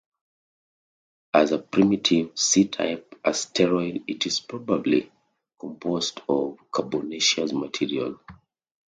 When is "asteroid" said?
3.23-4.01